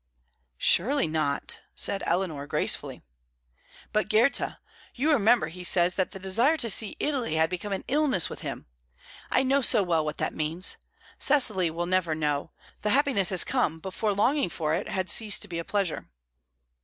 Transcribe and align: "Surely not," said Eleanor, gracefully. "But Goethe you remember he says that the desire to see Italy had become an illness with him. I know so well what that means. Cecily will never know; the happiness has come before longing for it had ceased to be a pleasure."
"Surely 0.57 1.05
not," 1.05 1.59
said 1.75 2.01
Eleanor, 2.07 2.47
gracefully. 2.47 3.03
"But 3.93 4.09
Goethe 4.09 4.55
you 4.95 5.11
remember 5.11 5.45
he 5.45 5.63
says 5.63 5.93
that 5.93 6.09
the 6.09 6.17
desire 6.17 6.57
to 6.57 6.71
see 6.71 6.95
Italy 6.99 7.35
had 7.35 7.51
become 7.51 7.71
an 7.71 7.83
illness 7.87 8.27
with 8.27 8.41
him. 8.41 8.65
I 9.29 9.43
know 9.43 9.61
so 9.61 9.83
well 9.83 10.03
what 10.03 10.17
that 10.17 10.33
means. 10.33 10.77
Cecily 11.19 11.69
will 11.69 11.85
never 11.85 12.15
know; 12.15 12.49
the 12.81 12.89
happiness 12.89 13.29
has 13.29 13.43
come 13.43 13.79
before 13.79 14.13
longing 14.13 14.49
for 14.49 14.73
it 14.73 14.89
had 14.89 15.07
ceased 15.11 15.43
to 15.43 15.47
be 15.47 15.59
a 15.59 15.63
pleasure." 15.63 16.09